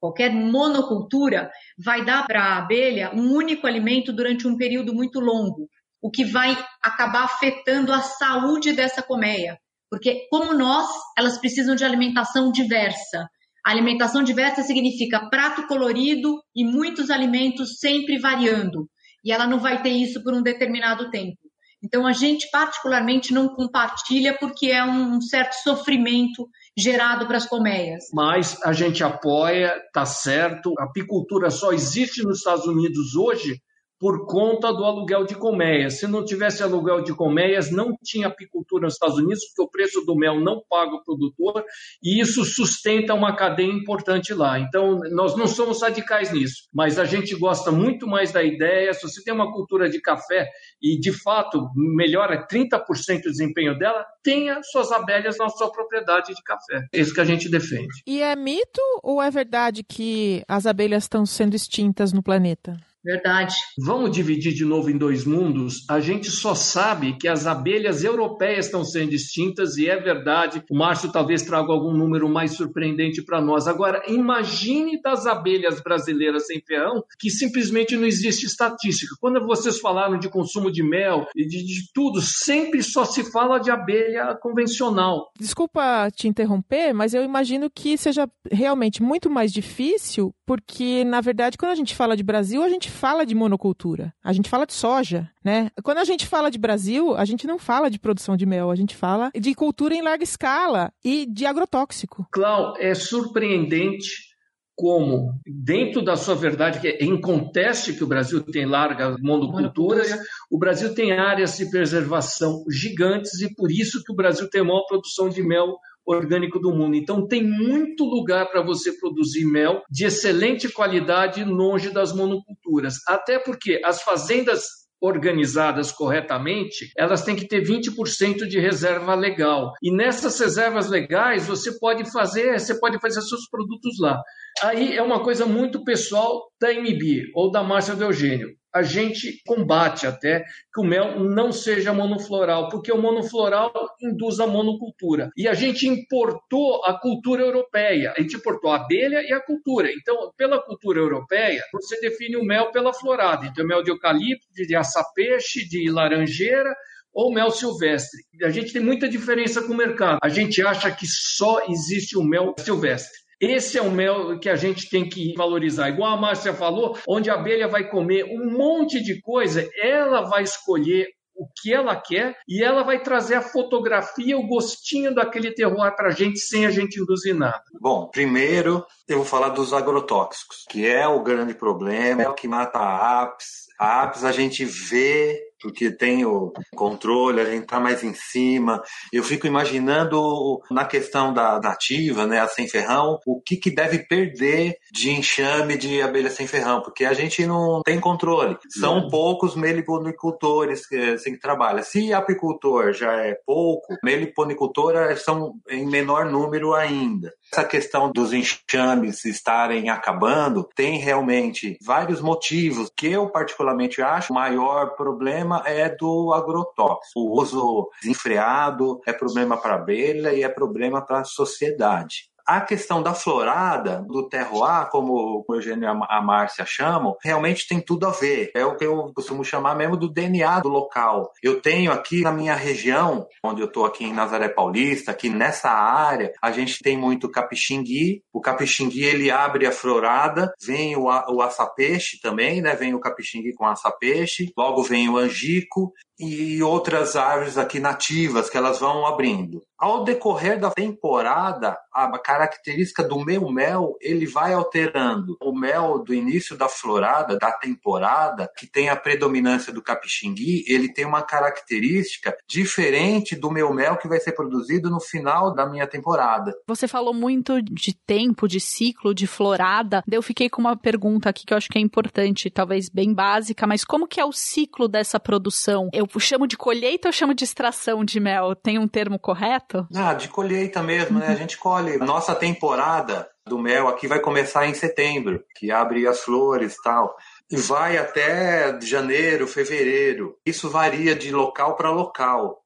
[0.00, 5.68] qualquer monocultura, vai dar para a abelha um único alimento durante um período muito longo,
[6.00, 9.58] o que vai acabar afetando a saúde dessa colmeia.
[9.90, 10.86] Porque, como nós,
[11.18, 13.28] elas precisam de alimentação diversa.
[13.70, 18.88] Alimentação diversa significa prato colorido e muitos alimentos sempre variando.
[19.22, 21.36] E ela não vai ter isso por um determinado tempo.
[21.84, 28.04] Então, a gente particularmente não compartilha porque é um certo sofrimento gerado para as colmeias.
[28.14, 30.72] Mas a gente apoia, tá certo.
[30.78, 33.60] A apicultura só existe nos Estados Unidos hoje
[33.98, 35.98] por conta do aluguel de colmeias.
[35.98, 40.04] Se não tivesse aluguel de colmeias, não tinha apicultura nos Estados Unidos, porque o preço
[40.04, 41.64] do mel não paga o produtor,
[42.02, 44.58] e isso sustenta uma cadeia importante lá.
[44.58, 48.92] Então, nós não somos radicais nisso, mas a gente gosta muito mais da ideia.
[48.94, 50.48] Se você tem uma cultura de café
[50.80, 56.42] e, de fato, melhora 30% o desempenho dela, tenha suas abelhas na sua propriedade de
[56.42, 56.86] café.
[56.92, 58.02] É isso que a gente defende.
[58.06, 62.76] E é mito ou é verdade que as abelhas estão sendo extintas no planeta?
[63.04, 63.54] Verdade.
[63.78, 65.84] Vamos dividir de novo em dois mundos.
[65.88, 70.62] A gente só sabe que as abelhas europeias estão sendo extintas e é verdade.
[70.70, 73.66] O Márcio talvez traga algum número mais surpreendente para nós.
[73.66, 79.14] Agora, imagine das abelhas brasileiras sem ferrão que simplesmente não existe estatística.
[79.20, 83.58] Quando vocês falaram de consumo de mel e de, de tudo, sempre só se fala
[83.58, 85.30] de abelha convencional.
[85.38, 91.58] Desculpa te interromper, mas eu imagino que seja realmente muito mais difícil, porque, na verdade,
[91.58, 94.72] quando a gente fala de Brasil, a gente fala de monocultura, a gente fala de
[94.72, 95.70] soja, né?
[95.84, 98.74] Quando a gente fala de Brasil, a gente não fala de produção de mel, a
[98.74, 102.26] gente fala de cultura em larga escala e de agrotóxico.
[102.32, 104.28] Clau, é surpreendente
[104.74, 110.16] como, dentro da sua verdade, que é inconteste que o Brasil tem largas monoculturas,
[110.50, 114.86] o Brasil tem áreas de preservação gigantes e por isso que o Brasil tem maior
[114.88, 115.76] produção de mel
[116.08, 116.96] orgânico do mundo.
[116.96, 122.94] Então tem muito lugar para você produzir mel de excelente qualidade longe das monoculturas.
[123.06, 129.72] Até porque as fazendas organizadas corretamente, elas têm que ter 20% de reserva legal.
[129.80, 134.20] E nessas reservas legais, você pode fazer, você pode fazer seus produtos lá.
[134.62, 139.42] Aí é uma coisa muito pessoal da MB ou da Márcia do Eugênio a gente
[139.46, 145.30] combate até que o mel não seja monofloral, porque o monofloral induz a monocultura.
[145.36, 149.90] E a gente importou a cultura europeia, a gente importou a abelha e a cultura.
[149.90, 153.46] Então, pela cultura europeia, você define o mel pela florada.
[153.46, 156.74] Então, mel de eucalipto, de açapeixe, de laranjeira,
[157.12, 158.22] ou mel silvestre.
[158.42, 160.18] A gente tem muita diferença com o mercado.
[160.22, 163.18] A gente acha que só existe o mel silvestre.
[163.40, 165.88] Esse é o mel que a gente tem que valorizar.
[165.88, 170.42] Igual a Márcia falou, onde a abelha vai comer um monte de coisa, ela vai
[170.42, 171.06] escolher
[171.38, 176.08] o que ela quer e ela vai trazer a fotografia, o gostinho daquele terroir para
[176.08, 177.62] a gente sem a gente induzir nada.
[177.80, 182.48] Bom, primeiro eu vou falar dos agrotóxicos, que é o grande problema, é o que
[182.48, 183.68] mata a apis.
[183.78, 188.82] A apis a gente vê porque tem o controle, a gente está mais em cima.
[189.12, 194.00] Eu fico imaginando na questão da nativa, né, a sem ferrão, o que, que deve
[194.00, 198.56] perder de enxame de abelha sem ferrão, porque a gente não tem controle.
[198.70, 199.08] São não.
[199.08, 201.82] poucos meliponicultores que, assim, que trabalham.
[201.82, 207.32] Se apicultor já é pouco, meliponicultor são em menor número ainda.
[207.50, 214.36] Essa questão dos enxames estarem acabando tem realmente vários motivos que eu particularmente acho o
[214.36, 217.18] maior problema é do agrotóxico.
[217.18, 222.28] O uso desenfreado é problema para a abelha e é problema para a sociedade.
[222.48, 227.78] A questão da florada, do terroir, como o Eugênio e a Márcia chamam, realmente tem
[227.78, 228.50] tudo a ver.
[228.56, 231.30] É o que eu costumo chamar mesmo do DNA do local.
[231.42, 235.68] Eu tenho aqui na minha região, onde eu estou aqui em Nazaré Paulista, aqui nessa
[235.68, 238.22] área, a gente tem muito capixingui.
[238.32, 242.74] O capixingui, ele abre a florada, vem o, o açapeixe também, né?
[242.74, 248.56] Vem o capixingui com açapeixe, logo vem o angico e outras árvores aqui nativas que
[248.56, 249.62] elas vão abrindo.
[249.78, 255.36] Ao decorrer da temporada, a característica do meu mel, ele vai alterando.
[255.40, 260.92] O mel do início da florada, da temporada, que tem a predominância do capixingui, ele
[260.92, 265.86] tem uma característica diferente do meu mel que vai ser produzido no final da minha
[265.86, 266.52] temporada.
[266.66, 270.02] Você falou muito de tempo, de ciclo, de florada.
[270.10, 273.64] Eu fiquei com uma pergunta aqui que eu acho que é importante, talvez bem básica,
[273.64, 275.88] mas como que é o ciclo dessa produção?
[275.92, 278.54] Eu chamo de colheita ou chamo de extração de mel?
[278.54, 279.86] Tem um termo correto?
[279.94, 281.28] Ah, de colheita mesmo, né?
[281.28, 281.98] A gente colhe.
[281.98, 287.16] Nossa temporada do mel aqui vai começar em setembro, que abre as flores e tal.
[287.50, 290.36] E vai até janeiro, fevereiro.
[290.44, 292.62] Isso varia de local para local.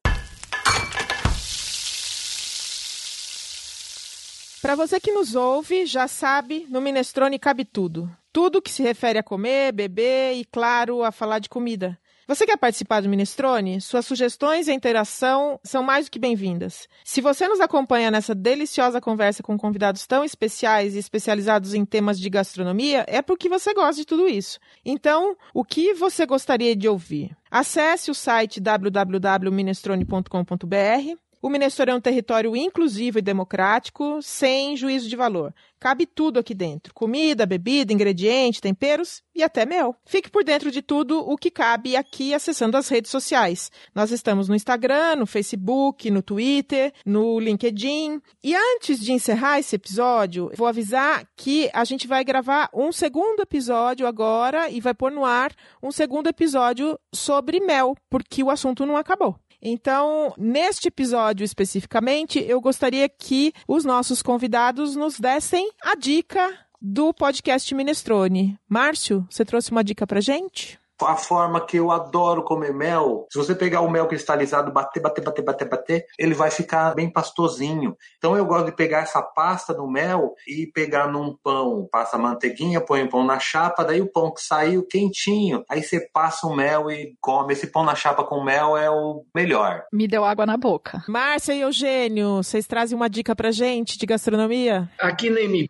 [4.63, 8.09] Para você que nos ouve, já sabe, no Minestrone cabe tudo.
[8.33, 11.99] Tudo que se refere a comer, beber e, claro, a falar de comida.
[12.33, 13.79] Você quer participar do Minestrone?
[13.79, 16.89] Suas sugestões e interação são mais do que bem-vindas.
[17.05, 22.19] Se você nos acompanha nessa deliciosa conversa com convidados tão especiais e especializados em temas
[22.19, 24.59] de gastronomia, é porque você gosta de tudo isso.
[24.83, 27.37] Então, o que você gostaria de ouvir?
[27.51, 35.17] Acesse o site www.minestrone.com.br o Minestrone é um território inclusivo e democrático, sem juízo de
[35.17, 35.53] valor.
[35.81, 39.97] Cabe tudo aqui dentro: comida, bebida, ingrediente, temperos e até mel.
[40.07, 43.73] Fique por dentro de tudo o que cabe aqui acessando as redes sociais.
[43.93, 48.23] Nós estamos no Instagram, no Facebook, no Twitter, no LinkedIn.
[48.45, 53.41] E antes de encerrar esse episódio, vou avisar que a gente vai gravar um segundo
[53.41, 55.53] episódio agora e vai pôr no ar
[55.83, 59.37] um segundo episódio sobre mel, porque o assunto não acabou.
[59.63, 67.15] Então, neste episódio especificamente, eu gostaria que os nossos convidados nos dessem a dica do
[67.15, 68.59] podcast Minestrone.
[68.69, 70.82] Márcio, você trouxe uma dica pra gente?
[71.01, 75.25] A forma que eu adoro comer mel, se você pegar o mel cristalizado, bater, bater,
[75.25, 77.97] bater, bater, bater, ele vai ficar bem pastosinho.
[78.19, 82.81] Então eu gosto de pegar essa pasta do mel e pegar num pão, passa manteiguinha,
[82.81, 86.55] põe o pão na chapa, daí o pão que saiu quentinho, aí você passa o
[86.55, 87.53] mel e come.
[87.53, 89.83] Esse pão na chapa com mel é o melhor.
[89.93, 91.03] Me deu água na boca.
[91.09, 94.89] Márcia e Eugênio, vocês trazem uma dica pra gente de gastronomia?
[95.01, 95.69] Aqui na MB,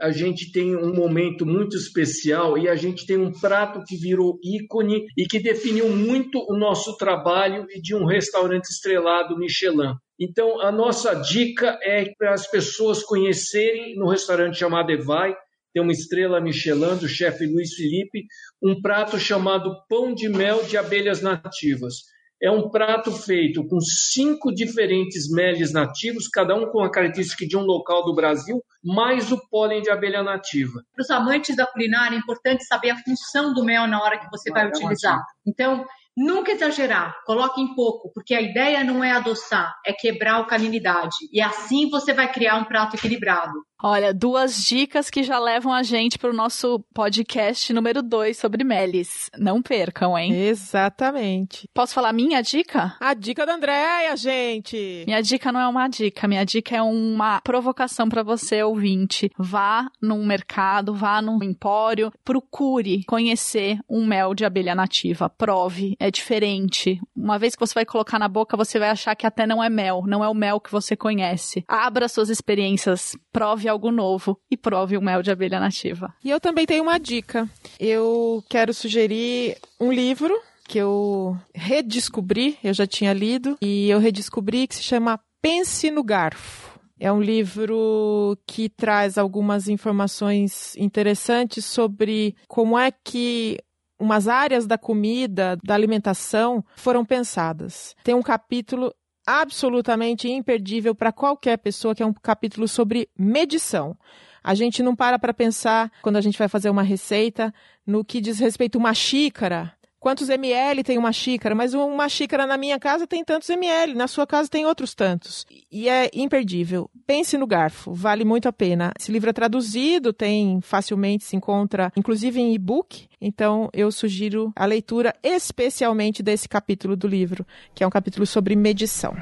[0.00, 4.38] a gente tem um momento muito especial e a gente tem um prato que virou
[4.42, 9.94] ícone ícone e que definiu muito o nosso trabalho e de um restaurante estrelado Michelin.
[10.18, 15.34] Então, a nossa dica é para as pessoas conhecerem no restaurante chamado Evai,
[15.72, 18.26] tem uma estrela Michelin do chefe Luiz Felipe,
[18.62, 22.13] um prato chamado pão de mel de abelhas nativas.
[22.44, 27.56] É um prato feito com cinco diferentes meles nativos, cada um com a característica de
[27.56, 30.82] um local do Brasil, mais o pólen de abelha nativa.
[30.94, 34.28] Para os amantes da culinária, é importante saber a função do mel na hora que
[34.30, 35.18] você vai utilizar.
[35.46, 35.86] Então,
[36.16, 41.16] Nunca exagerar, coloque em pouco, porque a ideia não é adoçar, é quebrar a alcalinidade.
[41.32, 43.52] E assim você vai criar um prato equilibrado.
[43.86, 48.64] Olha, duas dicas que já levam a gente para o nosso podcast número 2 sobre
[48.64, 49.30] melis.
[49.38, 50.32] Não percam, hein?
[50.32, 51.68] Exatamente.
[51.74, 52.96] Posso falar minha dica?
[52.98, 55.04] A dica da Andréia, gente!
[55.06, 59.30] Minha dica não é uma dica, minha dica é uma provocação para você, ouvinte.
[59.36, 65.28] Vá num mercado, vá num empório, procure conhecer um mel de abelha nativa.
[65.28, 66.98] Prove, é diferente.
[67.14, 69.68] Uma vez que você vai colocar na boca, você vai achar que até não é
[69.68, 71.62] mel, não é o mel que você conhece.
[71.68, 76.14] Abra suas experiências, prove algo novo e prove o mel de abelha nativa.
[76.24, 77.48] E eu também tenho uma dica.
[77.78, 80.34] Eu quero sugerir um livro
[80.66, 86.02] que eu redescobri, eu já tinha lido, e eu redescobri que se chama Pense no
[86.02, 86.72] Garfo.
[86.98, 93.58] É um livro que traz algumas informações interessantes sobre como é que
[93.98, 97.94] umas áreas da comida, da alimentação, foram pensadas.
[98.02, 98.94] Tem um capítulo
[99.26, 103.96] absolutamente imperdível para qualquer pessoa, que é um capítulo sobre medição.
[104.42, 107.52] A gente não para para pensar, quando a gente vai fazer uma receita,
[107.86, 109.72] no que diz respeito a uma xícara.
[110.04, 111.54] Quantos ml tem uma xícara?
[111.54, 115.46] Mas uma xícara na minha casa tem tantos ml, na sua casa tem outros tantos.
[115.72, 116.90] E é imperdível.
[117.06, 118.92] Pense no garfo, vale muito a pena.
[119.00, 123.08] Esse livro é traduzido, tem facilmente se encontra, inclusive em e-book.
[123.18, 128.54] Então eu sugiro a leitura especialmente desse capítulo do livro, que é um capítulo sobre
[128.54, 129.16] medição.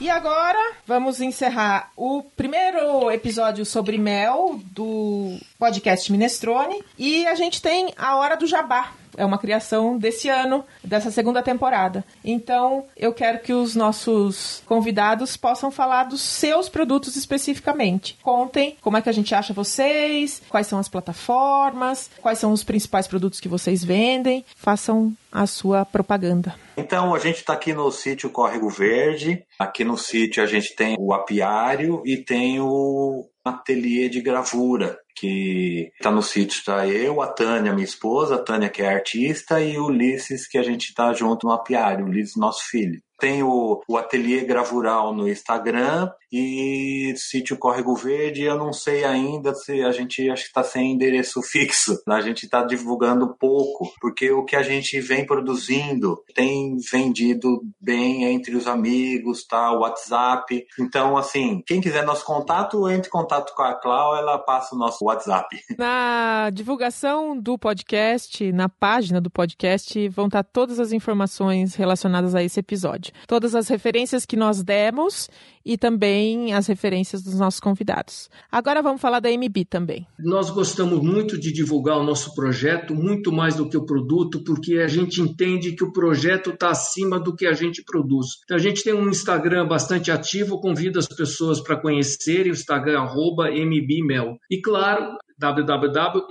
[0.00, 7.62] E agora vamos encerrar o primeiro episódio sobre mel do podcast Minestrone e a gente
[7.62, 8.92] tem a hora do jabá.
[9.16, 12.04] É uma criação desse ano, dessa segunda temporada.
[12.24, 18.18] Então, eu quero que os nossos convidados possam falar dos seus produtos especificamente.
[18.22, 22.64] Contem como é que a gente acha vocês, quais são as plataformas, quais são os
[22.64, 24.44] principais produtos que vocês vendem.
[24.56, 26.54] Façam a sua propaganda.
[26.76, 29.44] Então, a gente está aqui no sítio Córrego Verde.
[29.58, 35.90] Aqui no sítio a gente tem o apiário e tem o ateliê de gravura que
[35.94, 39.78] está no sítio, está eu, a Tânia, minha esposa, a Tânia que é artista, e
[39.78, 43.00] o Ulisses, que a gente está junto no apiário, o Ulisses, nosso filho.
[43.18, 48.42] Tem o, o Ateliê Gravural no Instagram e Sítio Córrego Verde.
[48.42, 51.96] Eu não sei ainda se a gente acho que está sem endereço fixo.
[52.08, 58.24] A gente está divulgando pouco, porque o que a gente vem produzindo tem vendido bem
[58.24, 59.70] entre os amigos, tá?
[59.72, 60.64] O WhatsApp.
[60.80, 64.78] Então, assim, quem quiser nosso contato, entre em contato com a Clau, ela passa o
[64.78, 65.56] nosso WhatsApp.
[65.78, 72.42] Na divulgação do podcast, na página do podcast, vão estar todas as informações relacionadas a
[72.42, 73.03] esse episódio.
[73.26, 75.28] Todas as referências que nós demos
[75.64, 78.28] e também as referências dos nossos convidados.
[78.52, 80.06] Agora vamos falar da MB também.
[80.18, 84.78] Nós gostamos muito de divulgar o nosso projeto, muito mais do que o produto, porque
[84.78, 88.26] a gente entende que o projeto está acima do que a gente produz.
[88.44, 93.00] Então a gente tem um Instagram bastante ativo, convido as pessoas para conhecerem o Instagram
[93.00, 94.36] arroba mbmel.
[94.50, 96.28] E claro, www.mb.com.br,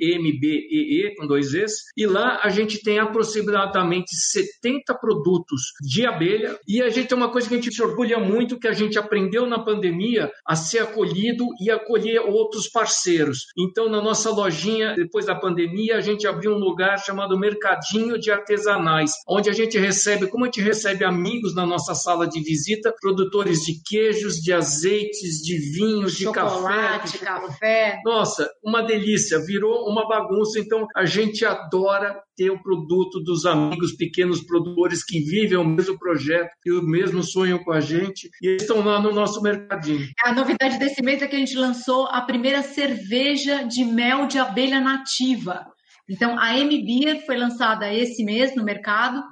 [0.00, 6.82] MBEE com dois Es, e lá a gente tem aproximadamente 70 produtos de abelha e
[6.82, 9.46] a gente tem uma coisa que a gente se orgulha muito que a gente aprendeu
[9.46, 13.46] na pandemia a ser acolhido e acolher outros parceiros.
[13.56, 18.30] Então na nossa lojinha depois da pandemia a gente abriu um lugar chamado Mercadinho de
[18.30, 22.94] Artesanais, onde a gente recebe, como a gente recebe amigos na nossa sala de visita,
[23.00, 28.00] produtores de queijos, de azeites, de vinhos, de café, chocolate, café.
[28.04, 30.58] Nossa, uma delícia, virou uma bagunça.
[30.58, 35.98] Então a gente adora ter o produto dos amigos pequenos produtores que vivem o mesmo
[35.98, 40.06] projeto e o mesmo sonho com a gente e estão lá no nosso mercadinho.
[40.24, 44.38] A novidade desse mês é que a gente lançou a primeira cerveja de mel de
[44.38, 45.66] abelha nativa.
[46.08, 49.22] Então a M Beer foi lançada esse mês no mercado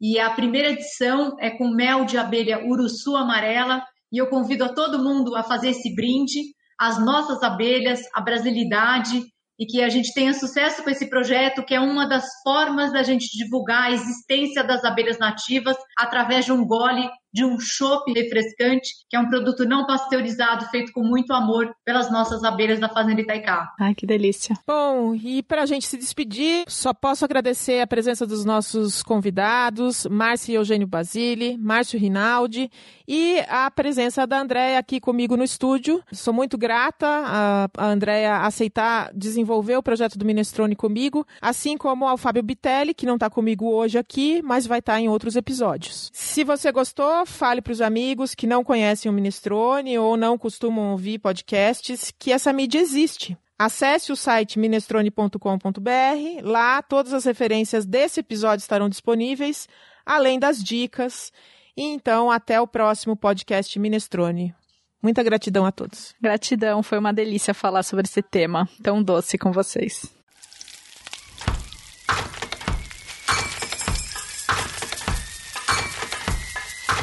[0.00, 4.68] e a primeira edição é com mel de abelha uruçu amarela e eu convido a
[4.68, 9.22] todo mundo a fazer esse brinde as nossas abelhas, a brasilidade
[9.58, 13.02] e que a gente tenha sucesso com esse projeto, que é uma das formas da
[13.02, 18.94] gente divulgar a existência das abelhas nativas através de um gole de um chopp refrescante,
[19.10, 23.20] que é um produto não pasteurizado, feito com muito amor pelas nossas abelhas da Fazenda
[23.20, 23.74] Itaicá.
[23.78, 24.56] Ai, que delícia.
[24.66, 30.06] Bom, e para a gente se despedir, só posso agradecer a presença dos nossos convidados,
[30.06, 32.70] Márcio e Eugênio Basile, Márcio Rinaldi,
[33.06, 36.02] e a presença da Andréia aqui comigo no estúdio.
[36.12, 42.06] Sou muito grata a, a Andréia aceitar desenvolver o projeto do Minestrone comigo, assim como
[42.06, 45.36] ao Fábio Bitelli, que não está comigo hoje aqui, mas vai estar tá em outros
[45.36, 46.10] episódios.
[46.14, 50.92] Se você gostou, fale para os amigos que não conhecem o Minestrone ou não costumam
[50.92, 53.36] ouvir podcasts que essa mídia existe.
[53.58, 56.42] Acesse o site minestrone.com.br.
[56.42, 59.68] Lá todas as referências desse episódio estarão disponíveis,
[60.04, 61.32] além das dicas.
[61.76, 64.54] E então, até o próximo podcast Minestrone.
[65.02, 66.14] Muita gratidão a todos.
[66.20, 70.15] Gratidão, foi uma delícia falar sobre esse tema tão doce com vocês.